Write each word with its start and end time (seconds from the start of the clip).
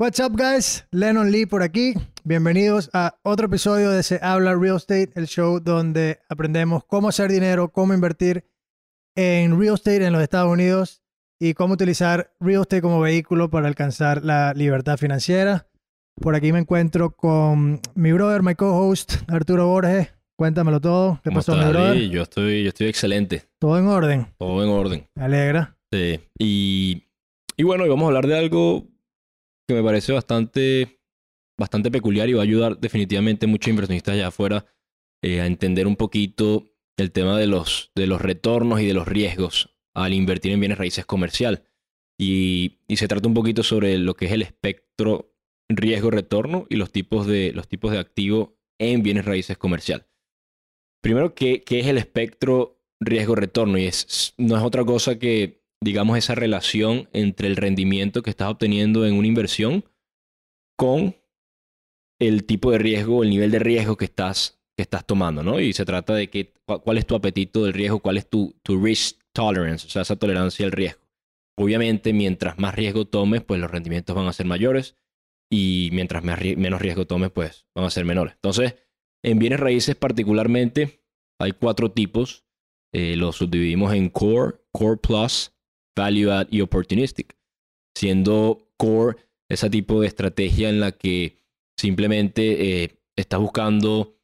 What's 0.00 0.18
up, 0.18 0.34
guys? 0.34 0.86
Lennon 0.92 1.30
Lee 1.30 1.44
por 1.44 1.62
aquí. 1.62 1.92
Bienvenidos 2.24 2.88
a 2.94 3.18
otro 3.22 3.48
episodio 3.48 3.90
de 3.90 4.02
Se 4.02 4.18
Habla 4.22 4.54
Real 4.54 4.78
Estate, 4.78 5.10
el 5.14 5.26
show 5.26 5.60
donde 5.60 6.20
aprendemos 6.30 6.86
cómo 6.86 7.10
hacer 7.10 7.30
dinero, 7.30 7.68
cómo 7.68 7.92
invertir 7.92 8.46
en 9.14 9.60
real 9.60 9.74
estate 9.74 10.06
en 10.06 10.14
los 10.14 10.22
Estados 10.22 10.50
Unidos 10.50 11.02
y 11.38 11.52
cómo 11.52 11.74
utilizar 11.74 12.32
real 12.40 12.62
estate 12.62 12.80
como 12.80 12.98
vehículo 12.98 13.50
para 13.50 13.68
alcanzar 13.68 14.24
la 14.24 14.54
libertad 14.54 14.96
financiera. 14.96 15.66
Por 16.18 16.34
aquí 16.34 16.50
me 16.50 16.60
encuentro 16.60 17.10
con 17.10 17.82
mi 17.94 18.12
brother, 18.12 18.42
my 18.42 18.54
co-host, 18.54 19.16
Arturo 19.28 19.66
Borges. 19.66 20.08
Cuéntamelo 20.34 20.80
todo. 20.80 21.20
¿Qué 21.22 21.28
¿Cómo 21.28 21.40
pasó, 21.40 21.52
mi 21.52 21.58
estás, 21.58 21.72
brother? 21.74 21.96
Lee? 21.96 22.08
Yo 22.08 22.22
estoy, 22.22 22.62
yo 22.62 22.70
estoy 22.70 22.86
excelente. 22.86 23.42
Todo 23.58 23.78
en 23.78 23.86
orden. 23.86 24.28
Todo 24.38 24.64
en 24.64 24.70
orden. 24.70 25.06
Me 25.14 25.24
alegra. 25.24 25.76
Sí. 25.92 26.20
Y, 26.38 27.04
y 27.58 27.62
bueno, 27.64 27.84
hoy 27.84 27.90
vamos 27.90 28.04
a 28.04 28.06
hablar 28.06 28.26
de 28.26 28.38
algo 28.38 28.86
que 29.70 29.80
me 29.80 29.84
parece 29.84 30.12
bastante, 30.12 31.00
bastante 31.58 31.90
peculiar 31.90 32.28
y 32.28 32.32
va 32.32 32.40
a 32.40 32.44
ayudar 32.44 32.78
definitivamente 32.78 33.46
a 33.46 33.48
muchos 33.48 33.68
inversionistas 33.68 34.14
allá 34.14 34.28
afuera 34.28 34.66
eh, 35.22 35.40
a 35.40 35.46
entender 35.46 35.86
un 35.86 35.96
poquito 35.96 36.72
el 36.96 37.12
tema 37.12 37.38
de 37.38 37.46
los, 37.46 37.92
de 37.94 38.06
los 38.06 38.20
retornos 38.20 38.80
y 38.80 38.86
de 38.86 38.94
los 38.94 39.06
riesgos 39.06 39.76
al 39.94 40.12
invertir 40.12 40.52
en 40.52 40.60
bienes 40.60 40.78
raíces 40.78 41.06
comercial. 41.06 41.64
Y, 42.18 42.80
y 42.88 42.96
se 42.96 43.08
trata 43.08 43.28
un 43.28 43.34
poquito 43.34 43.62
sobre 43.62 43.96
lo 43.98 44.14
que 44.14 44.26
es 44.26 44.32
el 44.32 44.42
espectro 44.42 45.34
riesgo-retorno 45.68 46.66
y 46.68 46.76
los 46.76 46.90
tipos 46.90 47.26
de, 47.26 47.52
los 47.52 47.68
tipos 47.68 47.92
de 47.92 47.98
activo 47.98 48.58
en 48.78 49.02
bienes 49.02 49.24
raíces 49.24 49.56
comercial. 49.56 50.06
Primero, 51.00 51.34
¿qué, 51.34 51.62
qué 51.62 51.80
es 51.80 51.86
el 51.86 51.96
espectro 51.96 52.82
riesgo-retorno? 52.98 53.78
Y 53.78 53.86
es, 53.86 54.34
no 54.36 54.56
es 54.56 54.62
otra 54.62 54.84
cosa 54.84 55.18
que, 55.18 55.59
digamos, 55.82 56.18
esa 56.18 56.34
relación 56.34 57.08
entre 57.12 57.48
el 57.48 57.56
rendimiento 57.56 58.22
que 58.22 58.30
estás 58.30 58.48
obteniendo 58.50 59.06
en 59.06 59.14
una 59.14 59.26
inversión 59.26 59.84
con 60.76 61.16
el 62.20 62.44
tipo 62.44 62.70
de 62.70 62.78
riesgo, 62.78 63.22
el 63.22 63.30
nivel 63.30 63.50
de 63.50 63.58
riesgo 63.58 63.96
que 63.96 64.04
estás, 64.04 64.60
que 64.76 64.82
estás 64.82 65.06
tomando, 65.06 65.42
¿no? 65.42 65.58
Y 65.60 65.72
se 65.72 65.84
trata 65.86 66.14
de 66.14 66.28
que, 66.28 66.52
cu- 66.66 66.80
cuál 66.80 66.98
es 66.98 67.06
tu 67.06 67.14
apetito 67.14 67.64
del 67.64 67.72
riesgo, 67.72 68.00
cuál 68.00 68.18
es 68.18 68.28
tu, 68.28 68.54
tu 68.62 68.82
risk 68.82 69.20
tolerance, 69.32 69.86
o 69.86 69.90
sea, 69.90 70.02
esa 70.02 70.16
tolerancia 70.16 70.66
al 70.66 70.72
riesgo. 70.72 71.00
Obviamente, 71.58 72.12
mientras 72.12 72.58
más 72.58 72.74
riesgo 72.74 73.06
tomes, 73.06 73.42
pues 73.42 73.60
los 73.60 73.70
rendimientos 73.70 74.14
van 74.14 74.26
a 74.26 74.32
ser 74.32 74.46
mayores 74.46 74.96
y 75.50 75.88
mientras 75.92 76.22
menos 76.22 76.80
riesgo 76.80 77.06
tomes, 77.06 77.30
pues 77.30 77.66
van 77.74 77.86
a 77.86 77.90
ser 77.90 78.04
menores. 78.04 78.34
Entonces, 78.34 78.76
en 79.24 79.38
bienes 79.38 79.60
raíces 79.60 79.96
particularmente, 79.96 81.02
hay 81.40 81.52
cuatro 81.52 81.90
tipos. 81.90 82.44
Eh, 82.94 83.16
los 83.16 83.36
subdividimos 83.36 83.94
en 83.94 84.08
Core, 84.08 84.58
Core 84.72 84.98
Plus, 84.98 85.52
Value 85.96 86.30
Add 86.30 86.48
y 86.50 86.60
Opportunistic. 86.60 87.36
Siendo 87.96 88.68
Core 88.76 89.16
ese 89.48 89.68
tipo 89.68 90.00
de 90.00 90.06
estrategia 90.06 90.68
en 90.68 90.80
la 90.80 90.92
que 90.92 91.38
simplemente 91.78 92.82
eh, 92.84 93.00
estás 93.16 93.40
buscando, 93.40 94.16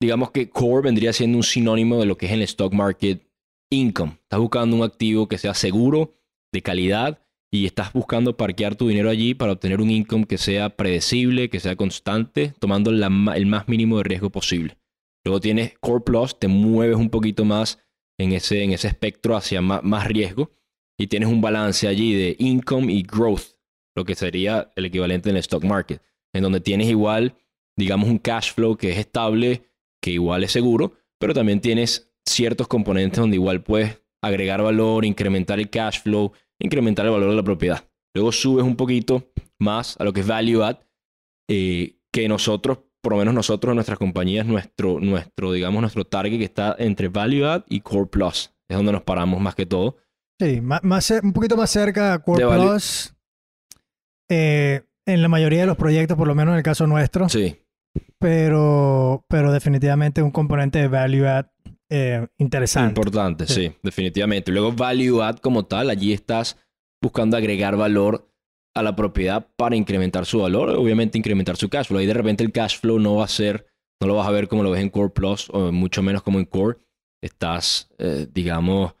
digamos 0.00 0.30
que 0.32 0.50
Core 0.50 0.82
vendría 0.82 1.12
siendo 1.12 1.38
un 1.38 1.44
sinónimo 1.44 2.00
de 2.00 2.06
lo 2.06 2.16
que 2.18 2.26
es 2.26 2.32
en 2.32 2.38
el 2.38 2.44
stock 2.44 2.72
market 2.72 3.26
income. 3.70 4.18
Estás 4.22 4.40
buscando 4.40 4.76
un 4.76 4.82
activo 4.82 5.28
que 5.28 5.38
sea 5.38 5.54
seguro, 5.54 6.14
de 6.52 6.62
calidad, 6.62 7.22
y 7.50 7.64
estás 7.64 7.92
buscando 7.92 8.36
parquear 8.36 8.76
tu 8.76 8.88
dinero 8.88 9.08
allí 9.08 9.32
para 9.34 9.52
obtener 9.52 9.80
un 9.80 9.90
income 9.90 10.26
que 10.26 10.36
sea 10.36 10.76
predecible, 10.76 11.48
que 11.48 11.60
sea 11.60 11.76
constante, 11.76 12.52
tomando 12.58 12.90
el 12.90 13.46
más 13.46 13.68
mínimo 13.68 13.98
de 13.98 14.04
riesgo 14.04 14.28
posible. 14.30 14.76
Luego 15.24 15.40
tienes 15.40 15.78
Core 15.78 16.04
Plus, 16.04 16.38
te 16.38 16.48
mueves 16.48 16.96
un 16.96 17.10
poquito 17.10 17.44
más 17.44 17.78
en 18.18 18.32
ese, 18.32 18.62
en 18.64 18.72
ese 18.72 18.88
espectro 18.88 19.36
hacia 19.36 19.62
ma- 19.62 19.80
más, 19.82 20.06
riesgo 20.06 20.50
y 20.98 21.06
tienes 21.06 21.28
un 21.28 21.40
balance 21.40 21.86
allí 21.86 22.14
de 22.14 22.36
income 22.38 22.92
y 22.92 23.02
growth, 23.02 23.56
lo 23.94 24.04
que 24.04 24.14
sería 24.14 24.70
el 24.76 24.86
equivalente 24.86 25.30
en 25.30 25.36
el 25.36 25.40
stock 25.40 25.64
market, 25.64 26.02
en 26.34 26.42
donde 26.42 26.60
tienes 26.60 26.88
igual, 26.88 27.36
digamos, 27.76 28.08
un 28.08 28.18
cash 28.18 28.52
flow 28.52 28.76
que 28.76 28.90
es 28.90 28.98
estable, 28.98 29.62
que 30.02 30.10
igual 30.10 30.44
es 30.44 30.52
seguro, 30.52 30.94
pero 31.18 31.32
también 31.34 31.60
tienes 31.60 32.12
ciertos 32.26 32.68
componentes 32.68 33.20
donde 33.20 33.36
igual 33.36 33.62
puedes 33.62 34.02
agregar 34.22 34.62
valor, 34.62 35.04
incrementar 35.04 35.58
el 35.60 35.70
cash 35.70 36.02
flow, 36.02 36.32
incrementar 36.58 37.06
el 37.06 37.12
valor 37.12 37.30
de 37.30 37.36
la 37.36 37.42
propiedad. 37.42 37.88
Luego 38.14 38.32
subes 38.32 38.64
un 38.64 38.76
poquito 38.76 39.30
más 39.58 39.96
a 40.00 40.04
lo 40.04 40.12
que 40.12 40.20
es 40.20 40.26
value 40.26 40.62
add, 40.62 40.78
eh, 41.48 41.98
que 42.12 42.28
nosotros, 42.28 42.78
por 43.00 43.12
lo 43.12 43.18
menos 43.18 43.34
nosotros 43.34 43.70
en 43.72 43.76
nuestras 43.76 43.98
compañías, 43.98 44.46
nuestro, 44.46 44.98
nuestro, 45.00 45.52
digamos, 45.52 45.80
nuestro 45.80 46.04
target 46.04 46.38
que 46.38 46.44
está 46.44 46.74
entre 46.78 47.08
value 47.08 47.44
add 47.44 47.64
y 47.68 47.80
core 47.80 48.08
plus. 48.10 48.52
Es 48.68 48.76
donde 48.76 48.92
nos 48.92 49.02
paramos 49.02 49.40
más 49.40 49.54
que 49.54 49.66
todo. 49.66 49.96
Sí, 50.40 50.60
más, 50.60 50.82
más 50.84 51.10
un 51.22 51.32
poquito 51.32 51.56
más 51.56 51.70
cerca 51.70 52.12
a 52.14 52.18
Core 52.20 52.46
Plus. 52.46 53.14
eh, 54.30 54.82
en 55.06 55.22
la 55.22 55.28
mayoría 55.28 55.60
de 55.60 55.66
los 55.66 55.76
proyectos, 55.76 56.16
por 56.16 56.28
lo 56.28 56.34
menos 56.34 56.52
en 56.52 56.58
el 56.58 56.62
caso 56.62 56.86
nuestro. 56.86 57.28
Sí, 57.28 57.56
pero, 58.18 59.24
pero 59.28 59.52
definitivamente 59.52 60.22
un 60.22 60.30
componente 60.30 60.78
de 60.80 60.88
value 60.88 61.26
add 61.26 61.46
eh, 61.90 62.26
interesante. 62.36 62.88
importante, 62.90 63.46
Sí. 63.46 63.54
sí. 63.68 63.76
definitivamente. 63.82 64.52
Luego 64.52 64.72
value 64.72 65.22
add 65.22 65.38
como 65.38 65.64
tal, 65.64 65.88
allí 65.90 66.12
estás 66.12 66.56
buscando 67.02 67.36
agregar 67.36 67.76
valor 67.76 68.30
a 68.76 68.82
la 68.82 68.94
propiedad 68.94 69.46
para 69.56 69.76
incrementar 69.76 70.26
su 70.26 70.40
valor, 70.40 70.70
obviamente 70.70 71.16
incrementar 71.18 71.56
su 71.56 71.68
cash 71.70 71.86
flow. 71.86 71.98
Ahí 72.00 72.06
de 72.06 72.14
repente 72.14 72.44
el 72.44 72.52
cash 72.52 72.78
flow 72.78 72.98
no 72.98 73.16
va 73.16 73.24
a 73.24 73.28
ser, 73.28 73.66
no 74.00 74.06
lo 74.08 74.14
vas 74.14 74.28
a 74.28 74.30
ver 74.30 74.46
como 74.48 74.62
lo 74.62 74.70
ves 74.70 74.82
en 74.82 74.90
Core 74.90 75.10
Plus 75.10 75.48
o 75.50 75.72
mucho 75.72 76.02
menos 76.02 76.22
como 76.22 76.38
en 76.38 76.44
Core. 76.44 76.78
Estás, 77.22 77.88
eh, 77.98 78.26
digamos, 78.30 78.94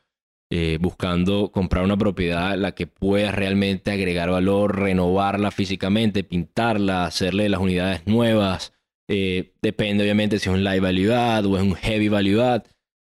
eh, 0.50 0.78
buscando 0.80 1.52
comprar 1.52 1.84
una 1.84 1.96
propiedad 1.96 2.56
la 2.56 2.74
que 2.74 2.86
puedas 2.86 3.34
realmente 3.34 3.90
agregar 3.90 4.30
valor, 4.30 4.78
renovarla 4.78 5.50
físicamente, 5.50 6.24
pintarla, 6.24 7.04
hacerle 7.04 7.48
las 7.48 7.60
unidades 7.60 8.06
nuevas. 8.06 8.72
Eh, 9.10 9.54
depende 9.62 10.04
obviamente 10.04 10.38
si 10.38 10.48
es 10.48 10.54
un 10.54 10.64
light 10.64 10.82
value 10.82 11.12
add 11.12 11.46
o 11.46 11.56
es 11.56 11.62
un 11.62 11.74
heavy 11.74 12.08
value 12.08 12.40
add, 12.40 12.62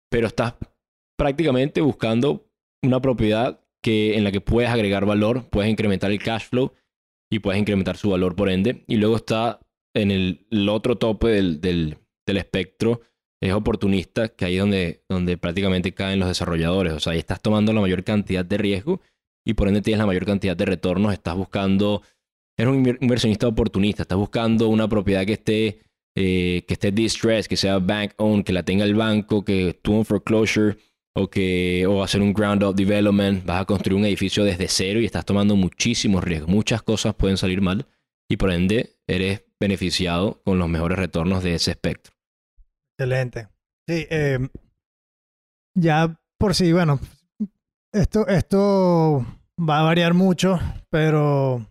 pero 0.09 0.27
estás 0.27 0.55
prácticamente 1.17 1.81
buscando 1.81 2.49
una 2.83 3.01
propiedad 3.01 3.61
que, 3.81 4.17
en 4.17 4.23
la 4.23 4.31
que 4.31 4.41
puedes 4.41 4.69
agregar 4.69 5.05
valor, 5.05 5.49
puedes 5.49 5.71
incrementar 5.71 6.11
el 6.11 6.21
cash 6.21 6.45
flow 6.49 6.73
y 7.31 7.39
puedes 7.39 7.59
incrementar 7.59 7.97
su 7.97 8.09
valor 8.09 8.35
por 8.35 8.49
ende. 8.49 8.83
Y 8.87 8.97
luego 8.97 9.17
está 9.17 9.59
en 9.93 10.11
el, 10.11 10.47
el 10.51 10.69
otro 10.69 10.97
tope 10.97 11.29
del, 11.29 11.61
del, 11.61 11.97
del 12.25 12.37
espectro, 12.37 13.01
es 13.41 13.53
oportunista, 13.53 14.29
que 14.29 14.45
ahí 14.45 14.55
es 14.55 14.61
donde, 14.61 15.03
donde 15.07 15.37
prácticamente 15.37 15.93
caen 15.93 16.19
los 16.19 16.27
desarrolladores. 16.27 16.93
O 16.93 16.99
sea, 16.99 17.13
ahí 17.13 17.19
estás 17.19 17.41
tomando 17.41 17.71
la 17.71 17.81
mayor 17.81 18.03
cantidad 18.03 18.43
de 18.43 18.57
riesgo 18.57 19.01
y 19.45 19.53
por 19.53 19.67
ende 19.67 19.81
tienes 19.81 19.99
la 19.99 20.05
mayor 20.05 20.25
cantidad 20.25 20.57
de 20.57 20.65
retornos. 20.65 21.13
Estás 21.13 21.35
buscando, 21.35 22.01
eres 22.57 22.73
un 22.73 22.83
inver- 22.83 22.97
inversionista 23.01 23.47
oportunista, 23.47 24.03
estás 24.03 24.17
buscando 24.17 24.67
una 24.67 24.87
propiedad 24.89 25.25
que 25.25 25.33
esté, 25.33 25.79
eh, 26.17 26.65
que 26.67 26.73
esté 26.73 26.91
distressed, 26.91 27.47
que 27.47 27.55
sea 27.55 27.79
bank 27.79 28.11
owned, 28.17 28.43
que 28.43 28.51
la 28.51 28.63
tenga 28.63 28.83
el 28.83 28.95
banco, 28.95 29.45
que 29.45 29.69
estuvo 29.69 29.99
en 29.99 30.05
foreclosure 30.05 30.77
o 31.15 31.29
que 31.29 31.87
o 31.87 32.03
hacer 32.03 32.21
un 32.21 32.33
ground 32.33 32.63
up 32.63 32.75
development, 32.75 33.45
vas 33.45 33.61
a 33.61 33.65
construir 33.65 33.97
un 33.97 34.05
edificio 34.05 34.43
desde 34.43 34.67
cero 34.67 34.99
y 34.99 35.05
estás 35.05 35.25
tomando 35.25 35.55
muchísimos 35.55 36.23
riesgos. 36.23 36.49
Muchas 36.49 36.81
cosas 36.81 37.15
pueden 37.15 37.37
salir 37.37 37.61
mal 37.61 37.87
y 38.29 38.37
por 38.37 38.51
ende 38.51 38.97
eres 39.07 39.43
beneficiado 39.59 40.41
con 40.43 40.59
los 40.59 40.69
mejores 40.69 40.99
retornos 40.99 41.41
de 41.43 41.55
ese 41.55 41.71
espectro. 41.71 42.13
Excelente. 43.03 43.47
Sí, 43.87 44.05
eh, 44.09 44.39
ya 45.73 46.19
por 46.37 46.53
sí, 46.53 46.73
bueno, 46.73 46.99
esto, 47.93 48.27
esto 48.27 49.25
va 49.57 49.79
a 49.79 49.83
variar 49.83 50.13
mucho, 50.13 50.59
pero 50.89 51.65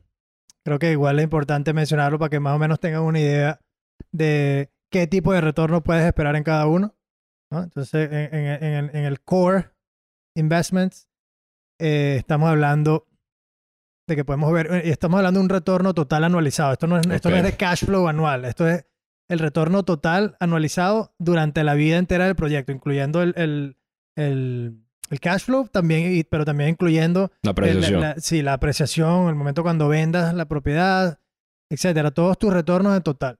creo 0.65 0.79
que 0.79 0.91
igual 0.93 1.19
es 1.19 1.25
importante 1.25 1.75
mencionarlo 1.75 2.19
para 2.19 2.31
que 2.31 2.41
más 2.41 2.57
o 2.57 2.59
menos 2.59 2.81
tengan 2.81 3.03
una 3.03 3.21
idea 3.21 3.61
de 4.11 4.71
qué 4.91 5.07
tipo 5.07 5.35
de 5.35 5.43
retorno 5.43 5.83
puedes 5.83 6.07
esperar 6.07 6.35
en 6.37 6.45
cada 6.45 6.67
uno. 6.67 6.95
¿no? 7.53 7.63
Entonces, 7.63 8.11
en, 8.11 8.35
en- 8.35 8.65
en 8.65 8.73
el, 8.75 8.91
en 8.97 9.05
el 9.05 9.21
core 9.21 9.71
investments, 10.35 11.09
eh, 11.79 12.17
estamos 12.19 12.49
hablando 12.49 13.07
de 14.09 14.17
que 14.17 14.25
podemos 14.25 14.51
ver, 14.51 14.73
eh, 14.73 14.83
estamos 14.91 15.19
hablando 15.19 15.41
de 15.41 15.45
un 15.45 15.51
retorno 15.51 15.93
total 15.93 16.25
anualizado. 16.25 16.73
Esto 16.73 16.87
no 16.87 16.97
es, 16.99 17.07
esto 17.07 17.29
no 17.29 17.37
es 17.37 17.43
de 17.43 17.57
cash 17.59 17.85
flow 17.85 18.09
anual, 18.09 18.47
esto 18.47 18.67
es 18.67 18.87
el 19.29 19.39
retorno 19.39 19.83
total 19.85 20.37
anualizado 20.41 21.15
durante 21.19 21.63
la 21.65 21.75
vida 21.75 21.99
entera 21.99 22.25
del 22.27 22.37
proyecto, 22.37 22.73
incluyendo 22.73 23.23
el, 23.23 23.35
el, 23.37 23.77
el, 24.17 24.83
el 25.11 25.21
cash 25.21 25.43
flow, 25.45 25.69
también, 25.69 26.27
pero 26.31 26.45
también 26.45 26.71
incluyendo 26.71 27.31
La 27.43 27.51
apreciación. 27.51 28.01
la- 28.01 28.15
sí, 28.19 28.43
la 28.43 28.55
apreciación, 28.55 29.29
el 29.29 29.35
momento 29.35 29.63
cuando 29.63 29.89
vendas 29.89 30.35
la 30.35 30.47
propiedad, 30.49 31.21
etcétera, 31.71 32.11
todos 32.11 32.39
tus 32.39 32.53
retornos 32.53 32.97
en 32.97 33.03
total. 33.03 33.39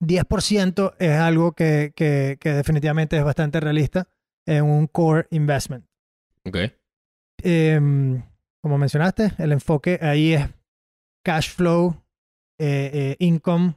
10% 0.00 0.94
es 0.98 1.12
algo 1.18 1.52
que, 1.52 1.92
que, 1.94 2.36
que 2.40 2.52
definitivamente 2.52 3.16
es 3.16 3.24
bastante 3.24 3.60
realista 3.60 4.08
en 4.46 4.64
un 4.64 4.86
core 4.86 5.26
investment. 5.30 5.84
Ok. 6.44 6.56
Em, 7.42 8.22
como 8.62 8.78
mencionaste, 8.78 9.32
el 9.38 9.52
enfoque 9.52 9.98
ahí 10.02 10.34
es 10.34 10.48
cash 11.24 11.50
flow, 11.50 11.94
eh, 12.58 12.90
eh, 12.92 13.16
income 13.20 13.74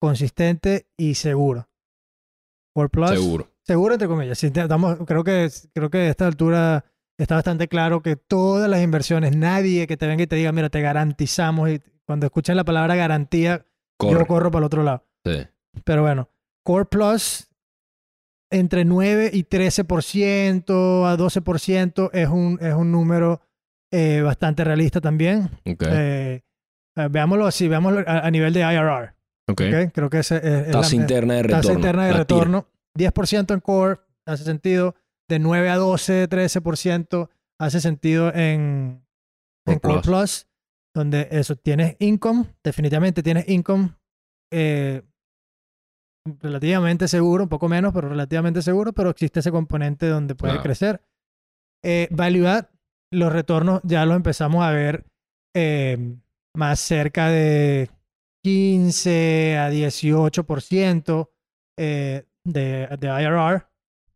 consistente 0.00 0.86
y 0.96 1.14
seguro. 1.14 1.68
Core 2.74 2.88
Plus. 2.88 3.10
Seguro. 3.10 3.48
Seguro, 3.66 3.94
entre 3.94 4.08
comillas. 4.08 4.40
Te- 4.40 4.46
estamos- 4.46 4.98
creo, 5.06 5.22
que, 5.24 5.48
creo 5.74 5.90
que 5.90 5.98
a 5.98 6.08
esta 6.08 6.26
altura 6.26 6.84
está 7.18 7.34
bastante 7.36 7.68
claro 7.68 8.00
que 8.02 8.16
todas 8.16 8.68
las 8.68 8.82
inversiones, 8.82 9.36
nadie 9.36 9.86
que 9.86 9.96
te 9.96 10.06
venga 10.06 10.22
y 10.22 10.26
te 10.26 10.36
diga, 10.36 10.52
mira, 10.52 10.70
te 10.70 10.80
garantizamos, 10.80 11.68
y 11.70 11.80
cuando 12.06 12.26
escuchen 12.26 12.56
la 12.56 12.64
palabra 12.64 12.94
garantía, 12.96 13.66
Corre. 13.98 14.18
yo 14.20 14.26
corro 14.26 14.50
para 14.50 14.60
el 14.60 14.66
otro 14.66 14.82
lado. 14.82 15.04
Sí. 15.24 15.46
Pero 15.84 16.02
bueno, 16.02 16.30
Core 16.64 16.86
Plus 16.86 17.48
entre 18.50 18.84
9 18.84 19.30
y 19.32 19.44
13% 19.44 21.06
a 21.06 21.16
12% 21.16 22.10
es 22.12 22.28
un, 22.28 22.58
es 22.60 22.74
un 22.74 22.90
número 22.90 23.42
eh, 23.92 24.22
bastante 24.22 24.64
realista 24.64 25.00
también. 25.00 25.50
Ok. 25.66 25.82
Eh, 25.86 26.42
eh, 26.96 27.08
veámoslo 27.10 27.46
así, 27.46 27.68
veámoslo 27.68 28.00
a, 28.06 28.26
a 28.26 28.30
nivel 28.30 28.52
de 28.54 28.60
IRR. 28.60 29.14
Creo 29.54 30.10
que 30.10 30.18
ese 30.18 30.36
es, 30.36 30.44
es 30.44 30.72
Tasa 30.72 30.94
la 30.94 31.02
interna 31.02 31.34
de 31.34 31.42
retorno. 31.42 31.62
tasa 31.62 31.72
interna 31.72 32.06
de 32.06 32.12
retorno. 32.12 32.66
10% 32.98 33.54
en 33.54 33.60
Core 33.60 34.00
hace 34.26 34.44
sentido. 34.44 34.94
De 35.28 35.38
9 35.38 35.70
a 35.70 35.76
12, 35.76 36.28
13% 36.28 37.28
hace 37.60 37.80
sentido 37.80 38.34
en, 38.34 39.04
Core 39.64 39.74
en 39.74 39.78
Core 39.78 39.94
Plus. 40.00 40.02
Plus. 40.02 40.46
Donde 40.92 41.28
eso, 41.30 41.54
tienes 41.54 41.94
income, 42.00 42.46
definitivamente 42.64 43.22
tienes 43.22 43.48
income 43.48 43.94
eh, 44.52 45.02
relativamente 46.40 47.08
seguro, 47.08 47.44
un 47.44 47.48
poco 47.48 47.68
menos, 47.68 47.92
pero 47.94 48.08
relativamente 48.08 48.62
seguro, 48.62 48.92
pero 48.92 49.10
existe 49.10 49.40
ese 49.40 49.52
componente 49.52 50.06
donde 50.06 50.34
puede 50.34 50.60
crecer. 50.60 51.00
Eh, 51.84 52.08
value 52.10 52.46
add, 52.46 52.66
los 53.12 53.32
retornos 53.32 53.80
ya 53.84 54.04
los 54.04 54.16
empezamos 54.16 54.64
a 54.64 54.70
ver 54.70 55.06
eh, 55.54 56.16
más 56.54 56.80
cerca 56.80 57.28
de 57.28 57.90
15 58.42 59.58
a 59.58 59.70
18% 59.70 61.30
eh, 61.78 62.24
de, 62.44 62.88
de 62.98 63.06
IRR. 63.22 63.66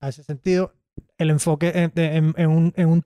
Hace 0.01 0.23
sentido. 0.23 0.75
El 1.19 1.31
enfoque 1.31 1.73
en, 1.75 1.93
en- 1.97 2.35
en 2.37 2.51
un, 2.51 2.73
en 2.77 2.89
un 2.89 3.05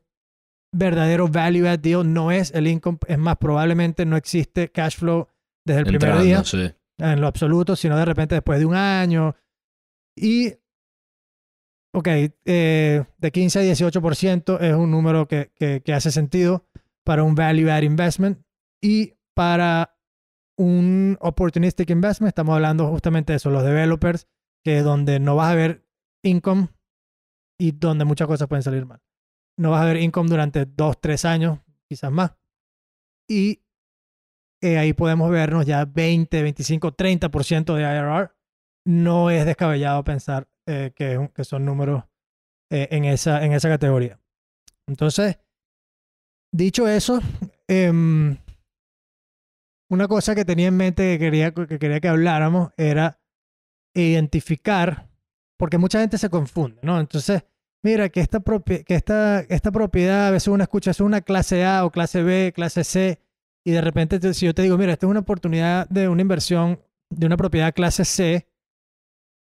verdadero 0.75 1.29
value 1.29 1.67
add 1.69 1.79
deal 1.79 2.12
no 2.12 2.31
es 2.31 2.50
el 2.53 2.67
income, 2.67 2.99
es 3.06 3.19
más, 3.19 3.37
probablemente 3.38 4.05
no 4.05 4.17
existe 4.17 4.70
cash 4.70 4.97
flow 4.97 5.26
desde 5.65 5.81
el 5.81 5.87
primer 5.87 6.19
día 6.20 6.44
sí. 6.44 6.70
en 6.99 7.21
lo 7.21 7.26
absoluto, 7.26 7.76
sino 7.76 7.97
de 7.97 8.05
repente 8.05 8.35
después 8.35 8.59
de 8.59 8.67
un 8.67 8.75
año. 8.75 9.35
Y, 10.17 10.53
ok, 11.94 12.09
eh, 12.44 13.05
de 13.17 13.31
15 13.32 13.59
a 13.59 13.62
18% 13.62 14.61
es 14.61 14.75
un 14.75 14.91
número 14.91 15.26
que, 15.29 15.53
que, 15.55 15.82
que 15.82 15.94
hace 15.94 16.11
sentido 16.11 16.67
para 17.05 17.23
un 17.23 17.35
value 17.35 17.71
add 17.71 17.82
investment 17.82 18.43
y 18.82 19.14
para 19.35 19.98
un 20.59 21.17
opportunistic 21.21 21.89
investment, 21.91 22.29
estamos 22.29 22.55
hablando 22.55 22.89
justamente 22.89 23.33
de 23.33 23.37
eso, 23.37 23.51
los 23.51 23.63
developers, 23.65 24.29
que 24.65 24.79
es 24.79 24.85
donde 24.85 25.21
no 25.21 25.37
vas 25.37 25.53
a 25.53 25.55
ver 25.55 25.87
income 26.23 26.69
y 27.59 27.73
donde 27.73 28.05
muchas 28.05 28.27
cosas 28.27 28.49
pueden 28.49 28.63
salir 28.63 28.85
mal. 28.85 29.01
No 29.57 29.71
vas 29.71 29.83
a 29.83 29.87
ver 29.87 29.99
income 29.99 30.29
durante 30.29 30.67
dos, 30.67 31.01
tres 31.01 31.25
años, 31.25 31.61
quizás 31.89 32.11
más. 32.11 32.33
Y 33.29 33.63
eh, 34.63 34.79
ahí 34.79 34.93
podemos 34.93 35.31
vernos 35.31 35.65
ya 35.65 35.85
20, 35.85 36.43
25, 36.43 36.93
30% 36.93 37.75
de 37.75 37.83
IRR. 37.83 38.35
No 38.87 39.31
es 39.31 39.47
descabellado 39.47 40.03
pensar 40.03 40.49
eh, 40.67 40.93
que, 40.95 41.31
que 41.35 41.45
son 41.45 41.65
números 41.65 42.05
eh, 42.71 42.89
en, 42.91 43.05
esa, 43.05 43.45
en 43.45 43.53
esa 43.53 43.69
categoría. 43.69 44.21
Entonces, 44.89 45.39
dicho 46.53 46.89
eso, 46.89 47.21
em, 47.69 48.39
una 49.90 50.08
cosa 50.08 50.35
que 50.35 50.44
tenía 50.44 50.69
en 50.69 50.76
mente 50.76 51.02
que 51.02 51.19
quería 51.19 51.52
que, 51.52 51.79
quería 51.79 52.00
que 52.00 52.08
habláramos 52.08 52.70
era 52.76 53.20
identificar, 53.94 55.08
porque 55.58 55.79
mucha 55.79 56.00
gente 56.00 56.19
se 56.19 56.31
confunde, 56.31 56.79
¿no? 56.82 57.00
Entonces, 57.00 57.44
mira, 57.82 58.08
que 58.11 58.20
esta, 58.20 58.40
que 58.40 58.94
esta, 58.94 59.40
esta 59.40 59.70
propiedad, 59.73 60.29
a 60.29 60.31
veces 60.31 60.49
uno 60.49 60.62
escucha, 60.62 60.90
es 60.90 61.00
una 61.00 61.20
clase 61.23 61.64
A 61.64 61.85
o 61.85 61.90
clase 61.90 62.23
B, 62.23 62.52
clase 62.55 62.85
C, 62.85 63.19
y 63.64 63.73
de 63.73 63.81
repente 63.81 64.20
te- 64.20 64.35
si 64.35 64.46
yo 64.46 64.55
te 64.55 64.62
digo, 64.62 64.79
mira, 64.79 64.93
esta 64.93 65.06
es 65.06 65.11
una 65.11 65.20
oportunidad 65.20 65.88
de 65.88 66.08
una 66.08 66.23
inversión 66.23 66.81
de 67.11 67.26
una 67.26 67.37
propiedad 67.37 67.75
clase 67.75 68.05
C, 68.05 68.46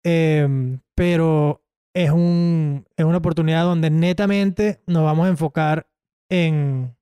em, 0.03 0.79
pero 0.95 1.63
es, 1.95 2.11
un, 2.11 2.85
es 2.97 3.05
una 3.05 3.17
oportunidad 3.17 3.63
donde 3.63 3.89
netamente 3.89 4.81
nos 4.85 5.03
vamos 5.03 5.25
a 5.27 5.29
enfocar 5.29 5.87
en, 6.29 6.95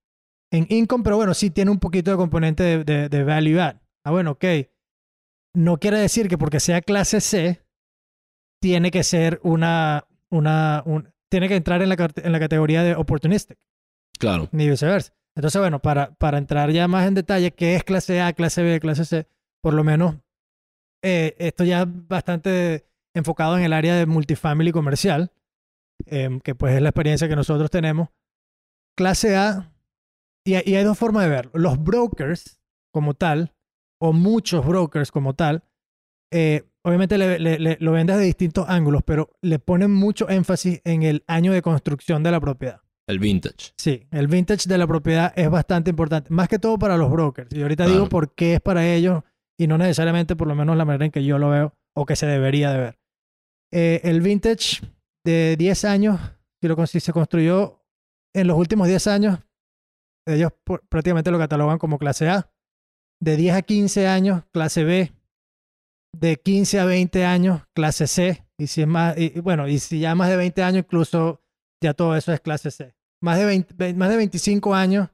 en 0.52 0.66
income, 0.70 1.04
pero 1.04 1.16
bueno, 1.18 1.34
sí 1.34 1.50
tiene 1.50 1.72
un 1.72 1.80
poquito 1.80 2.12
de 2.12 2.18
componente 2.18 2.64
de, 2.64 2.84
de, 2.84 3.10
de 3.10 3.24
value 3.24 3.60
add. 3.60 3.78
Ah, 4.04 4.12
bueno, 4.12 4.32
ok. 4.32 4.46
No 5.56 5.78
quiere 5.78 5.98
decir 5.98 6.28
que 6.28 6.38
porque 6.38 6.60
sea 6.60 6.82
clase 6.82 7.22
C, 7.22 7.62
tiene 8.62 8.92
que 8.92 9.04
ser 9.04 9.40
una, 9.44 10.06
una, 10.30 10.84
un- 10.86 11.12
tiene 11.30 11.48
que 11.48 11.56
entrar 11.56 11.82
en 11.82 11.90
la, 11.90 11.96
en 12.16 12.32
la 12.32 12.40
categoría 12.40 12.84
de 12.84 12.96
opportunistic 12.96 13.58
Claro. 14.20 14.50
ni 14.52 14.70
viceversa. 14.70 15.14
Entonces, 15.36 15.60
bueno, 15.62 15.80
para, 15.82 16.14
para 16.16 16.38
entrar 16.38 16.72
ya 16.72 16.88
más 16.88 17.08
en 17.08 17.16
detalle, 17.16 17.52
¿qué 17.52 17.76
es 17.76 17.84
clase 17.84 18.22
A, 18.22 18.34
clase 18.34 18.62
B, 18.64 18.80
clase 18.80 19.06
C? 19.06 19.28
Por 19.62 19.74
lo 19.74 19.84
menos, 19.84 20.16
eh, 21.04 21.36
esto 21.40 21.64
ya 21.64 21.86
bastante 21.88 22.86
enfocado 23.16 23.58
en 23.58 23.64
el 23.64 23.74
área 23.74 23.96
de 23.96 24.06
multifamily 24.06 24.72
comercial, 24.72 25.32
em, 26.06 26.40
que 26.42 26.54
pues 26.56 26.76
es 26.76 26.82
la 26.82 26.90
experiencia 26.90 27.28
que 27.30 27.36
nosotros 27.36 27.70
tenemos. 27.72 28.10
Clase 28.98 29.36
A, 29.38 29.71
y, 30.46 30.54
y 30.70 30.76
hay 30.76 30.84
dos 30.84 30.98
formas 30.98 31.24
de 31.24 31.30
verlo. 31.30 31.52
Los 31.54 31.82
brokers 31.84 32.60
como 32.94 33.14
tal, 33.14 33.54
o 34.02 34.14
muchos 34.14 34.66
brokers 34.66 35.12
como 35.12 35.34
tal, 35.36 35.64
eh, 36.34 36.64
obviamente 36.84 37.18
le- 37.18 37.40
le- 37.40 37.60
le- 37.60 37.78
lo 37.80 37.92
ven 37.92 38.08
desde 38.08 38.22
distintos 38.24 38.66
ángulos, 38.68 39.04
pero 39.06 39.30
le 39.42 39.60
ponen 39.60 39.92
mucho 39.94 40.30
énfasis 40.30 40.82
en 40.84 41.04
el 41.04 41.24
año 41.28 41.52
de 41.54 41.62
construcción 41.62 42.24
de 42.24 42.32
la 42.32 42.40
propiedad. 42.40 42.82
El 43.08 43.20
vintage. 43.20 43.74
Sí, 43.78 44.08
el 44.12 44.28
vintage 44.28 44.70
de 44.70 44.78
la 44.78 44.88
propiedad 44.88 45.34
es 45.36 45.50
bastante 45.50 45.90
importante, 45.90 46.30
más 46.32 46.48
que 46.48 46.60
todo 46.60 46.78
para 46.80 46.98
los 46.98 47.12
brokers. 47.12 47.52
Y 47.54 47.62
ahorita 47.62 47.86
digo 47.86 48.08
por 48.10 48.34
qué 48.36 48.56
es 48.56 48.62
para 48.62 48.88
ellos 48.88 49.24
y 49.60 49.68
no 49.68 49.78
necesariamente 49.78 50.36
por 50.36 50.48
lo 50.48 50.56
menos 50.56 50.78
la 50.78 50.86
manera 50.86 51.06
en 51.06 51.12
que 51.12 51.24
yo 51.26 51.38
lo 51.38 51.50
veo 51.50 51.74
o 51.96 52.06
que 52.06 52.16
se 52.16 52.26
debería 52.26 52.72
de 52.72 52.80
ver. 52.80 53.00
Eh, 53.74 54.02
el 54.04 54.22
vintage 54.22 54.82
de 55.26 55.56
10 55.58 55.84
años, 55.86 56.20
si, 56.62 56.68
lo, 56.68 56.88
si 56.88 57.00
se 57.00 57.12
construyó 57.14 57.84
en 58.34 58.48
los 58.48 58.58
últimos 58.58 58.88
10 58.88 59.08
años, 59.08 59.40
ellos 60.26 60.52
prácticamente 60.90 61.32
lo 61.32 61.38
catalogan 61.40 61.78
como 61.78 61.98
clase 61.98 62.30
A. 62.30 62.50
De 63.22 63.38
10 63.38 63.56
a 63.56 63.62
15 63.62 64.08
años, 64.08 64.44
clase 64.52 64.84
B. 64.84 65.12
De 66.18 66.38
15 66.38 66.80
a 66.80 66.86
20 66.86 67.26
años, 67.26 67.62
clase 67.76 68.08
C. 68.08 68.46
Y 68.58 68.68
si 68.68 68.82
es 68.82 68.88
más, 68.88 69.18
y, 69.18 69.32
y 69.38 69.40
bueno, 69.40 69.68
y 69.68 69.80
si 69.80 70.00
ya 70.00 70.14
más 70.16 70.30
de 70.30 70.36
20 70.38 70.62
años, 70.64 70.84
incluso 70.86 71.42
ya 71.82 71.94
todo 71.94 72.16
eso 72.16 72.34
es 72.34 72.42
clase 72.42 72.70
C. 72.72 72.96
Más 73.24 73.38
de, 73.38 73.46
20 73.46 73.74
ve- 73.78 73.94
más 73.94 74.10
de 74.10 74.18
25 74.18 74.74
años 74.76 75.10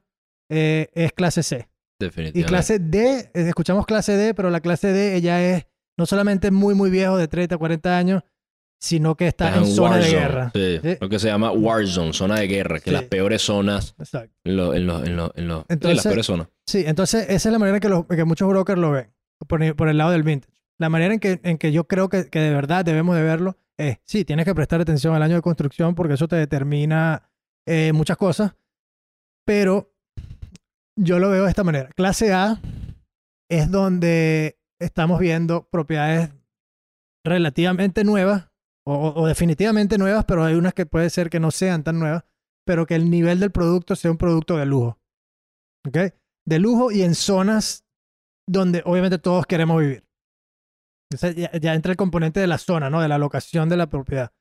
eh, 0.50 0.88
es 0.94 1.12
clase 1.12 1.42
C. 1.42 1.68
Y 2.00 2.04
Definitivamente. 2.04 2.48
clase 2.48 2.78
D, 2.78 3.18
eh, 3.18 3.48
escuchamos 3.48 3.86
clase 3.86 4.16
D, 4.16 4.34
pero 4.34 4.50
la 4.50 4.60
clase 4.60 4.92
D 4.92 5.14
ella 5.16 5.42
es 5.42 5.66
no 5.98 6.06
solamente 6.06 6.50
muy, 6.50 6.74
muy 6.74 6.90
viejo, 6.90 7.16
de 7.16 7.26
30, 7.28 7.58
40 7.58 7.96
años, 7.98 8.22
sino 8.80 9.16
que 9.16 9.26
está 9.26 9.56
en 9.56 9.66
zona 9.66 9.96
de 9.98 10.10
guerra. 10.10 10.50
Sí, 10.54 10.78
Sí. 10.82 10.96
Lo 11.00 11.08
que 11.08 11.18
se 11.18 11.26
llama 11.28 11.50
war 11.52 11.86
zone, 11.86 12.12
zona 12.12 12.36
de 12.38 12.46
guerra, 12.46 12.76
que 12.78 12.90
Sí. 12.90 12.90
las 12.90 13.02
peores 13.04 13.42
zonas, 13.42 13.94
Exacto. 13.98 14.32
en 14.44 14.56
lo- 14.56 14.74
en 14.74 14.86
lo- 14.86 15.04
en 15.04 15.16
lo- 15.16 15.32
en 15.34 15.48
lo- 15.48 15.60
sí, 15.60 15.66
Entonces- 15.70 15.96
las 15.96 16.06
peores 16.06 16.26
zonas. 16.26 16.48
Sí, 16.66 16.84
entonces 16.86 17.26
esa 17.28 17.48
es 17.48 17.52
la 17.52 17.58
manera 17.58 17.80
que, 17.80 17.88
los, 17.88 18.06
que 18.06 18.24
muchos 18.24 18.48
brokers 18.48 18.78
lo 18.80 18.92
ven, 18.92 19.12
por, 19.48 19.62
el- 19.62 19.74
por 19.74 19.88
el 19.88 19.98
lado 19.98 20.10
del 20.12 20.22
vintage. 20.22 20.52
La 20.78 20.88
manera 20.88 21.12
en 21.14 21.18
que, 21.20 21.40
en 21.42 21.58
que 21.58 21.72
yo 21.72 21.84
creo 21.88 22.08
que, 22.08 22.28
que 22.28 22.38
de 22.38 22.50
verdad 22.54 22.84
debemos 22.84 23.16
de 23.16 23.22
verlo 23.22 23.56
es, 23.76 23.98
sí, 24.04 24.24
tienes 24.24 24.44
que 24.44 24.54
prestar 24.54 24.80
atención 24.80 25.14
al 25.14 25.22
año 25.22 25.34
de 25.34 25.42
construcción 25.42 25.94
porque 25.96 26.14
eso 26.14 26.28
te 26.28 26.36
determina 26.36 27.28
eh, 27.66 27.92
muchas 27.92 28.16
cosas, 28.16 28.54
pero 29.44 29.92
yo 30.96 31.18
lo 31.18 31.30
veo 31.30 31.44
de 31.44 31.50
esta 31.50 31.64
manera. 31.64 31.88
Clase 31.96 32.32
A 32.32 32.60
es 33.50 33.70
donde 33.70 34.58
estamos 34.78 35.18
viendo 35.20 35.68
propiedades 35.68 36.30
relativamente 37.24 38.04
nuevas 38.04 38.47
o, 38.90 39.26
definitivamente 39.26 39.98
nuevas, 39.98 40.24
pero 40.24 40.44
hay 40.44 40.54
unas 40.54 40.72
que 40.72 40.86
puede 40.86 41.10
ser 41.10 41.28
que 41.28 41.40
no 41.40 41.50
sean 41.50 41.84
tan 41.84 41.98
nuevas, 41.98 42.24
pero 42.64 42.86
que 42.86 42.94
el 42.94 43.10
nivel 43.10 43.38
del 43.40 43.52
producto 43.52 43.94
sea 43.96 44.10
un 44.10 44.16
producto 44.16 44.56
de 44.56 44.66
lujo. 44.66 44.98
¿Ok? 45.86 46.14
De 46.46 46.58
lujo 46.58 46.90
y 46.90 47.02
en 47.02 47.14
zonas 47.14 47.84
donde 48.48 48.82
obviamente 48.86 49.18
todos 49.18 49.46
queremos 49.46 49.80
vivir. 49.80 50.04
Ya 51.60 51.74
entra 51.74 51.92
el 51.92 51.96
componente 51.96 52.40
de 52.40 52.46
la 52.46 52.58
zona, 52.58 52.90
¿no? 52.90 53.00
De 53.00 53.08
la 53.08 53.18
locación 53.18 53.68
de 53.68 53.76
la 53.76 53.88
propiedad. 53.88 54.32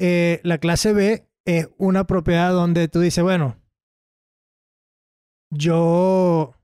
Eh, 0.00 0.40
la 0.44 0.58
clase 0.58 0.92
B 0.92 1.28
es 1.44 1.68
una 1.78 2.04
propiedad 2.04 2.52
donde 2.52 2.88
tú 2.88 3.00
dices, 3.00 3.22
bueno, 3.22 3.56
yo 5.50 6.54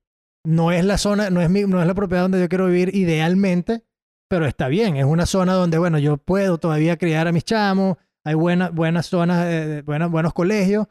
no 0.44 0.72
es 0.72 0.84
la 0.84 0.98
zona, 0.98 1.30
no 1.30 1.40
es, 1.40 1.50
mi, 1.50 1.62
no 1.62 1.80
es 1.80 1.86
la 1.86 1.94
propiedad 1.94 2.22
donde 2.22 2.40
yo 2.40 2.48
quiero 2.48 2.66
vivir 2.66 2.94
idealmente, 2.94 3.84
pero 4.28 4.46
está 4.46 4.68
bien. 4.68 4.96
Es 4.96 5.04
una 5.04 5.26
zona 5.26 5.54
donde, 5.54 5.78
bueno, 5.78 5.98
yo 5.98 6.16
puedo 6.16 6.58
todavía 6.58 6.96
criar 6.96 7.26
a 7.26 7.32
mis 7.32 7.44
chamos, 7.44 7.96
hay 8.24 8.34
buena, 8.34 8.70
buenas 8.70 9.06
zonas, 9.06 9.84
buenas, 9.84 10.10
buenos 10.10 10.34
colegios, 10.34 10.86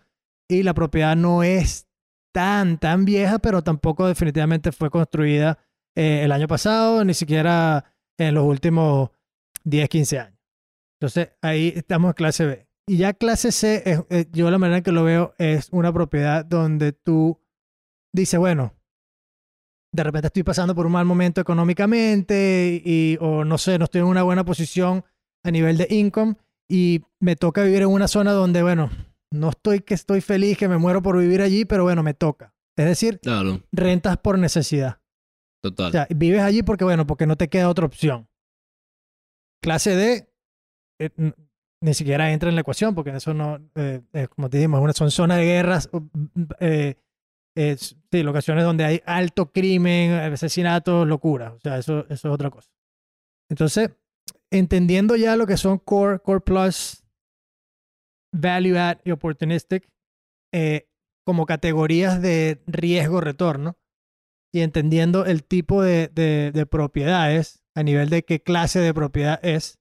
y 0.49 0.63
la 0.63 0.73
propiedad 0.73 1.15
no 1.15 1.43
es 1.43 1.87
tan, 2.33 2.77
tan 2.77 3.05
vieja, 3.05 3.39
pero 3.39 3.63
tampoco 3.63 4.07
definitivamente 4.07 4.71
fue 4.71 4.89
construida 4.89 5.59
eh, 5.95 6.21
el 6.23 6.31
año 6.31 6.47
pasado, 6.47 7.03
ni 7.03 7.13
siquiera 7.13 7.85
en 8.17 8.35
los 8.35 8.45
últimos 8.45 9.09
10, 9.63 9.89
15 9.89 10.19
años. 10.19 10.39
Entonces, 10.99 11.29
ahí 11.41 11.73
estamos 11.75 12.09
en 12.09 12.13
clase 12.13 12.45
B. 12.45 12.67
y 12.87 12.97
ya 12.97 13.13
clase 13.13 13.51
C, 13.51 13.83
eh, 14.09 14.25
yo 14.31 14.49
la 14.49 14.57
manera 14.57 14.77
en 14.77 14.83
que 14.83 14.91
lo 14.91 15.03
veo 15.03 15.33
es 15.37 15.69
una 15.71 15.91
propiedad 15.91 16.45
donde 16.45 16.91
tú 16.91 17.39
dices, 18.13 18.39
bueno, 18.39 18.73
de 19.91 20.03
repente 20.03 20.27
estoy 20.27 20.43
pasando 20.43 20.75
por 20.75 20.85
un 20.85 20.91
mal 20.91 21.05
momento 21.05 21.41
económicamente 21.41 22.81
y, 22.83 23.17
o 23.21 23.45
no 23.45 23.57
sé, 23.57 23.77
no 23.79 23.85
estoy 23.85 24.01
en 24.01 24.07
una 24.07 24.23
buena 24.23 24.43
posición 24.43 25.03
a 25.43 25.51
nivel 25.51 25.77
de 25.77 25.87
income 25.89 26.35
y 26.69 27.01
me 27.19 27.35
toca 27.35 27.63
vivir 27.63 27.81
en 27.83 27.89
una 27.89 28.07
zona 28.07 28.31
donde, 28.33 28.61
bueno, 28.63 28.89
no 29.31 29.49
estoy 29.49 29.79
que 29.81 29.93
estoy 29.93 30.21
feliz, 30.21 30.57
que 30.57 30.67
me 30.67 30.77
muero 30.77 31.01
por 31.01 31.17
vivir 31.17 31.41
allí, 31.41 31.65
pero 31.65 31.83
bueno, 31.83 32.03
me 32.03 32.13
toca. 32.13 32.53
Es 32.77 32.85
decir, 32.85 33.19
Claro, 33.21 33.61
rentas 33.71 34.17
por 34.17 34.37
necesidad. 34.37 34.99
total. 35.63 35.87
O 35.87 35.91
sea, 35.91 36.07
vives 36.15 36.41
allí 36.41 36.63
porque, 36.63 36.83
bueno, 36.83 37.07
porque 37.07 37.25
no 37.25 37.35
te 37.37 37.47
queda 37.49 37.69
otra 37.69 37.85
opción. 37.85 38.27
Clase 39.61 39.95
D 39.95 40.29
eh, 40.99 41.09
ni 41.81 41.93
siquiera 41.93 42.31
entra 42.31 42.49
en 42.49 42.55
la 42.55 42.61
ecuación 42.61 42.93
porque 42.95 43.11
eso 43.11 43.33
no, 43.33 43.59
eh, 43.75 44.01
es 44.13 44.29
como 44.29 44.49
te 44.49 44.57
dijimos, 44.57 44.81
una, 44.81 44.93
son 44.93 45.11
zonas 45.11 45.37
de 45.37 45.45
guerras, 45.45 45.89
eh, 46.59 46.95
sí, 47.77 48.23
locaciones 48.23 48.63
donde 48.63 48.85
hay 48.85 49.01
alto 49.05 49.51
crimen, 49.51 50.11
asesinatos, 50.11 51.07
locura. 51.07 51.53
O 51.53 51.59
sea, 51.59 51.77
eso, 51.77 52.01
eso 52.09 52.27
es 52.27 52.33
otra 52.33 52.49
cosa. 52.49 52.69
Entonces, 53.49 53.91
entendiendo 54.51 55.15
ya 55.15 55.35
lo 55.35 55.47
que 55.47 55.57
son 55.57 55.77
core, 55.79 56.19
core 56.19 56.41
plus, 56.41 57.03
value 58.33 58.77
add 58.77 58.99
y 59.03 59.11
opportunistic 59.11 59.89
eh, 60.53 60.87
como 61.25 61.45
categorías 61.45 62.21
de 62.21 62.61
riesgo-retorno, 62.67 63.77
y 64.53 64.61
entendiendo 64.61 65.25
el 65.25 65.43
tipo 65.43 65.81
de, 65.83 66.07
de- 66.07 66.51
de 66.53 66.65
propiedades 66.65 67.63
a 67.75 67.83
nivel 67.83 68.09
de 68.09 68.23
qué 68.23 68.41
clase 68.41 68.79
de 68.79 68.93
propiedad 68.93 69.39
es, 69.43 69.77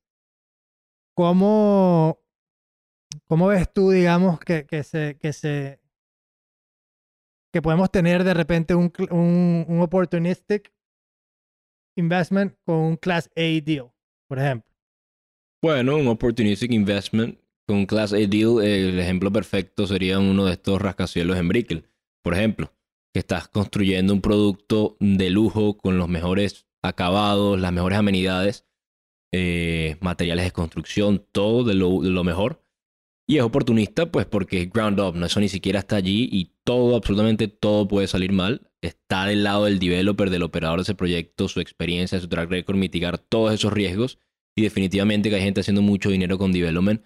¿cómo, 1.14 2.18
cómo 3.28 3.46
ves 3.46 3.72
tú, 3.72 3.90
digamos, 3.90 4.40
que, 4.40 4.66
que 4.66 4.82
se, 4.82 5.16
que 5.18 5.32
se 5.32 5.80
que 7.56 7.62
podemos 7.62 7.90
tener 7.90 8.22
de 8.22 8.34
repente 8.34 8.74
un, 8.74 8.92
un, 9.10 9.64
un 9.66 9.80
opportunistic 9.80 10.70
investment 11.96 12.54
con 12.66 12.76
un 12.76 12.96
class 12.96 13.30
A 13.34 13.64
deal, 13.64 13.90
por 14.28 14.38
ejemplo? 14.38 14.70
Bueno, 15.62 15.96
un 15.96 16.06
opportunistic 16.08 16.70
investment 16.70 17.38
con 17.66 17.78
un 17.78 17.86
Class 17.86 18.12
A 18.12 18.18
deal, 18.18 18.62
el 18.62 19.00
ejemplo 19.00 19.32
perfecto 19.32 19.86
sería 19.86 20.18
uno 20.18 20.44
de 20.44 20.52
estos 20.52 20.82
rascacielos 20.82 21.38
en 21.38 21.48
Brickell, 21.48 21.88
por 22.22 22.34
ejemplo, 22.34 22.74
que 23.14 23.20
estás 23.20 23.48
construyendo 23.48 24.12
un 24.12 24.20
producto 24.20 24.98
de 25.00 25.30
lujo 25.30 25.78
con 25.78 25.96
los 25.96 26.10
mejores 26.10 26.68
acabados, 26.82 27.58
las 27.58 27.72
mejores 27.72 27.98
amenidades, 27.98 28.66
eh, 29.32 29.96
materiales 30.00 30.44
de 30.44 30.52
construcción, 30.52 31.26
todo 31.32 31.64
de 31.64 31.74
lo, 31.74 32.02
de 32.02 32.10
lo 32.10 32.22
mejor. 32.22 32.65
Y 33.28 33.38
es 33.38 33.42
oportunista, 33.42 34.06
pues 34.06 34.24
porque 34.24 34.62
es 34.62 34.72
ground 34.72 35.00
up, 35.00 35.16
no 35.16 35.26
eso 35.26 35.40
ni 35.40 35.48
siquiera 35.48 35.80
está 35.80 35.96
allí 35.96 36.28
y 36.30 36.52
todo, 36.62 36.94
absolutamente 36.94 37.48
todo 37.48 37.88
puede 37.88 38.06
salir 38.06 38.32
mal. 38.32 38.70
Está 38.82 39.26
del 39.26 39.42
lado 39.42 39.64
del 39.64 39.80
developer, 39.80 40.30
del 40.30 40.44
operador 40.44 40.78
de 40.78 40.84
ese 40.84 40.94
proyecto, 40.94 41.48
su 41.48 41.60
experiencia, 41.60 42.20
su 42.20 42.28
track 42.28 42.48
record, 42.48 42.76
mitigar 42.76 43.18
todos 43.18 43.52
esos 43.52 43.72
riesgos. 43.72 44.18
Y 44.54 44.62
definitivamente 44.62 45.28
que 45.28 45.36
hay 45.36 45.42
gente 45.42 45.60
haciendo 45.60 45.82
mucho 45.82 46.08
dinero 46.08 46.38
con 46.38 46.52
development, 46.52 47.02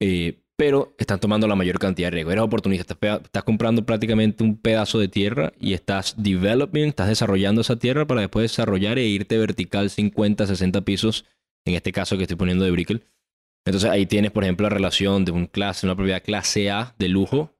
eh, 0.00 0.40
pero 0.56 0.94
están 0.96 1.20
tomando 1.20 1.48
la 1.48 1.56
mayor 1.56 1.78
cantidad 1.78 2.06
de 2.06 2.12
riesgos. 2.12 2.32
Eres 2.32 2.44
oportunista, 2.44 2.96
estás, 3.00 3.44
comprando 3.44 3.84
prácticamente 3.84 4.44
un 4.44 4.56
pedazo 4.58 5.00
de 5.00 5.08
tierra 5.08 5.52
y 5.60 5.74
estás 5.74 6.14
developing, 6.16 6.84
estás 6.84 7.08
desarrollando 7.08 7.62
esa 7.62 7.76
tierra 7.76 8.06
para 8.06 8.20
después 8.22 8.44
desarrollar 8.44 8.98
e 8.98 9.06
irte 9.06 9.36
vertical 9.38 9.90
50, 9.90 10.46
60 10.46 10.80
pisos, 10.82 11.24
en 11.64 11.74
este 11.74 11.92
caso 11.92 12.16
que 12.16 12.22
estoy 12.22 12.36
poniendo 12.36 12.64
de 12.64 12.70
Brickell. 12.70 13.02
Entonces 13.66 13.90
ahí 13.90 14.06
tienes, 14.06 14.30
por 14.30 14.44
ejemplo, 14.44 14.64
la 14.68 14.74
relación 14.74 15.24
de 15.24 15.32
un 15.32 15.46
clase, 15.46 15.86
una 15.86 15.94
propiedad 15.96 16.22
clase 16.22 16.70
A 16.70 16.94
de 16.98 17.08
lujo 17.08 17.54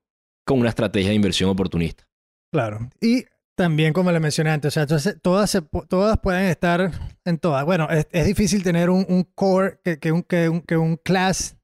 con 0.46 0.60
una 0.60 0.70
estrategia 0.70 1.10
de 1.10 1.14
inversión 1.16 1.50
oportunista. 1.50 2.08
Claro. 2.52 2.88
Y 3.00 3.24
también, 3.56 3.92
como 3.92 4.10
le 4.12 4.20
mencioné 4.20 4.50
antes, 4.50 4.68
o 4.68 4.74
sea, 4.74 4.82
entonces, 4.84 5.18
todas, 5.20 5.50
se 5.50 5.60
todas 5.88 6.16
pueden 6.18 6.44
estar 6.44 6.90
en 7.24 7.38
todas. 7.38 7.64
Bueno, 7.66 7.88
es, 7.90 8.06
es 8.12 8.26
difícil 8.26 8.62
tener 8.62 8.88
un, 8.88 9.04
un 9.08 9.24
core 9.34 9.80
que, 9.84 9.98
que, 9.98 10.12
un, 10.12 10.22
que, 10.22 10.48
un, 10.48 10.60
que 10.62 10.76
un 10.76 10.96
class 10.96 11.56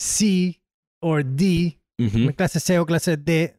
C 0.00 0.60
o 1.02 1.18
D, 1.22 1.78
una 1.98 2.32
clase 2.32 2.58
C 2.60 2.78
o 2.78 2.86
clase 2.86 3.16
D 3.16 3.56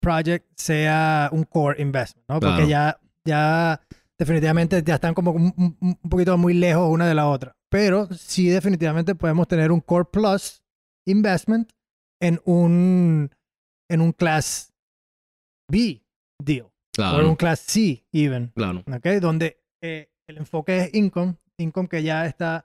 project 0.00 0.46
sea 0.56 1.28
un 1.32 1.44
core 1.44 1.80
investment, 1.80 2.28
¿no? 2.28 2.40
Porque 2.40 2.66
Claro. 2.66 2.68
ya, 2.68 3.00
ya 3.24 3.80
definitivamente 4.18 4.82
ya 4.84 4.94
están 4.96 5.14
como 5.14 5.30
un- 5.32 5.76
un 5.80 5.96
poquito 6.08 6.36
muy 6.38 6.54
lejos 6.54 6.90
una 6.90 7.06
de 7.06 7.14
la 7.14 7.28
otra. 7.28 7.56
Pero 7.74 8.06
sí 8.14 8.48
definitivamente 8.48 9.16
podemos 9.16 9.48
tener 9.48 9.72
un 9.72 9.80
core 9.80 10.04
plus 10.04 10.62
investment 11.08 11.72
en 12.22 12.40
un, 12.44 13.28
en 13.90 14.00
un 14.00 14.12
class 14.12 14.72
B 15.68 16.00
deal. 16.40 16.66
O 16.66 16.70
en 17.02 17.04
un 17.06 17.34
Claro, 17.34 17.36
class 17.36 17.58
C 17.58 18.06
even. 18.12 18.52
claro. 18.54 18.84
¿ok? 18.86 19.06
Donde 19.20 19.60
eh, 19.82 20.08
el 20.28 20.36
enfoque 20.38 20.76
es 20.84 20.94
income, 20.94 21.34
income 21.58 21.88
que 21.88 22.04
ya 22.04 22.26
está 22.26 22.64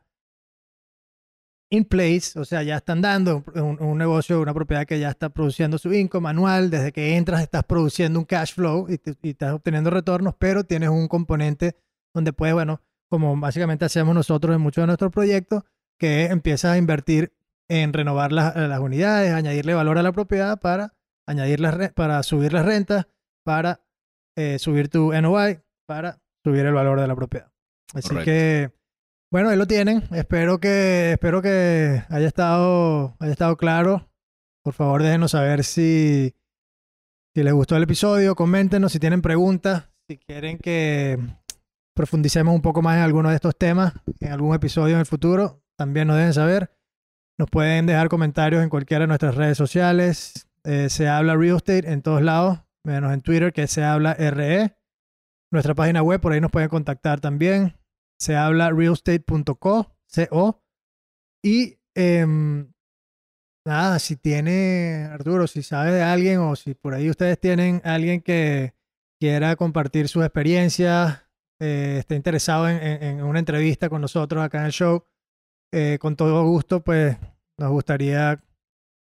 in 1.72 1.86
place, 1.86 2.39
o 2.39 2.46
sea, 2.46 2.62
ya 2.62 2.78
están 2.78 3.01
dando 3.01 3.44
un, 3.56 3.82
un 3.82 3.98
negocio, 3.98 4.39
una 4.39 4.54
propiedad 4.54 4.86
que 4.86 5.00
ya 5.00 5.10
está 5.10 5.30
produciendo 5.30 5.80
su 5.80 5.92
income 5.92 6.30
anual, 6.30 6.70
desde 6.70 6.92
que 6.92 7.16
entras 7.18 7.42
estás 7.42 7.63
produciendo 7.63 8.20
un 8.20 8.25
cash 8.25 8.54
flow 8.54 8.86
y, 8.88 9.00
te- 9.00 9.16
y 9.24 9.30
estás 9.32 9.54
obteniendo 9.54 9.89
retornos, 9.89 10.36
pero 10.38 10.63
tienes 10.63 10.89
un 10.89 11.08
componente 11.08 11.75
donde 12.13 12.32
puedes, 12.32 12.54
bueno, 12.54 12.80
como 13.10 13.36
básicamente 13.38 13.86
hacemos 13.86 14.16
nosotros 14.16 14.56
en 14.56 14.62
muchos 14.62 14.84
de 14.84 14.88
nuestros 14.88 15.12
proyectos, 15.12 15.63
que 16.00 16.25
empiezas 16.25 16.72
a 16.72 16.78
invertir 16.78 17.34
en 17.68 17.94
renovar 17.94 18.32
las, 18.32 18.56
las 18.56 18.80
unidades, 18.80 19.34
añadirle 19.34 19.74
valor 19.74 19.98
a 19.98 20.04
la 20.04 20.12
propiedad 20.12 20.60
para 20.60 20.94
añadir 21.28 21.60
las 21.60 21.92
para 21.92 22.24
subir 22.24 22.54
las 22.54 22.66
rentas, 22.66 23.08
para 23.44 23.82
eh, 24.36 24.58
subir 24.58 24.89
tu 24.89 25.12
NOI, 25.13 25.60
para 25.86 26.20
subir 26.44 26.66
el 26.66 26.74
valor 26.74 27.00
de 27.00 27.08
la 27.08 27.16
propiedad. 27.16 27.51
Así 27.94 28.10
Correcto. 28.10 28.25
que, 28.25 28.72
bueno, 29.32 29.50
ahí 29.50 29.58
lo 29.58 29.68
tienen. 29.68 30.04
Espero 30.12 30.60
que, 30.60 31.12
espero 31.13 31.42
que 31.42 32.04
haya 32.10 32.28
estado, 32.28 33.16
haya 33.20 33.32
estado 33.32 33.58
claro. 33.58 34.08
Por 34.63 34.74
favor, 34.74 35.04
déjenos 35.04 35.32
saber 35.32 35.63
si, 35.63 36.36
si 37.36 37.44
les 37.44 37.54
gustó 37.54 37.75
el 37.75 37.84
episodio. 37.84 38.36
Coméntenos 38.36 38.92
si 38.92 39.00
tienen 39.00 39.22
preguntas, 39.22 39.89
si 40.08 40.18
quieren 40.18 40.58
que 40.58 41.20
profundicemos 42.00 42.56
un 42.56 42.62
poco 42.62 42.82
más 42.82 42.96
en 42.96 43.03
alguno 43.03 43.27
de 43.27 43.36
estos 43.36 43.58
temas 43.58 43.91
en 44.22 44.32
algún 44.32 44.56
episodio 44.56 44.94
en 44.94 45.01
el 45.01 45.06
futuro. 45.06 45.65
También 45.75 46.08
nos 46.08 46.15
dejen 46.15 46.34
saber. 46.34 46.74
Nos 47.38 47.50
pueden 47.50 47.88
dejar 47.88 48.08
comentarios 48.08 48.63
en 48.63 48.70
cualquiera 48.70 49.01
de 49.01 49.08
nuestras 49.08 49.36
redes 49.36 49.58
sociales. 49.58 50.48
Eh, 50.63 50.88
se 50.89 51.10
habla 51.10 51.36
real 51.36 51.58
estate 51.58 51.91
en 51.91 52.01
todos 52.01 52.22
lados, 52.22 52.60
menos 52.86 53.12
en 53.12 53.20
Twitter, 53.20 53.51
que 53.51 53.68
se 53.68 53.84
habla 53.84 54.13
RE. 54.13 54.77
Nuestra 55.51 55.75
página 55.75 56.01
web, 56.01 56.22
por 56.22 56.32
ahí 56.32 56.39
nos 56.39 56.51
pueden 56.51 56.70
contactar 56.70 57.20
también. 57.20 57.77
Se 58.18 58.38
habla 58.38 58.72
realestate.co, 58.72 59.94
CO. 60.08 60.63
Y 61.44 61.79
em, 61.96 62.72
nada, 63.65 64.00
si 64.00 64.15
tiene, 64.15 65.10
Arturo, 65.12 65.48
si 65.48 65.63
sabe 65.63 65.91
de 65.91 66.03
alguien 66.03 66.39
o 66.39 66.56
si 66.56 66.75
por 66.75 66.94
ahí 66.94 67.10
ustedes 67.10 67.38
tienen 67.41 67.82
alguien 67.84 68.22
que 68.22 68.74
quiera 69.20 69.58
compartir 69.58 70.08
sus 70.08 70.24
experiencias, 70.24 71.29
eh, 71.60 71.98
esté 72.00 72.16
interesado 72.16 72.68
en, 72.70 72.78
en- 72.82 73.04
en 73.20 73.24
una 73.24 73.39
entrevista 73.39 73.89
con 73.89 74.01
nosotros 74.01 74.44
acá 74.44 74.60
en 74.60 74.66
el 74.66 74.72
show, 74.72 75.04
eh, 75.72 75.98
con 76.00 76.16
todo 76.16 76.44
gusto, 76.46 76.82
pues 76.84 77.18
nos 77.58 77.70
gustaría 77.72 78.42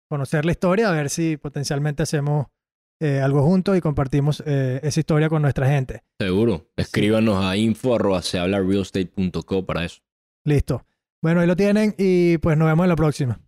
conocer 0.09 0.45
la 0.45 0.53
historia, 0.53 0.89
a 0.89 0.93
ver 0.93 1.11
si 1.11 1.37
potencialmente 1.37 2.03
hacemos 2.03 2.47
eh, 3.01 3.21
algo 3.21 3.43
juntos 3.43 3.77
y 3.77 3.81
compartimos 3.81 4.43
eh, 4.47 4.81
esa 4.83 5.01
historia 5.01 5.29
con 5.29 5.43
nuestra 5.43 5.69
gente. 5.69 6.03
Seguro. 6.19 6.71
Escríbanos 6.77 7.45
a 7.45 7.57
info 7.57 7.95
arroba 7.95 8.23
se 8.23 8.39
habla 8.39 8.57
para 9.67 9.85
eso. 9.85 10.01
Listo. 10.45 10.87
Bueno, 11.21 11.41
ahí 11.41 11.47
lo 11.47 11.57
tienen 11.57 11.95
y 11.99 12.39
pues 12.39 12.57
nos 12.57 12.67
vemos 12.69 12.85
en 12.85 12.89
la 12.89 12.97
próxima. 12.97 13.41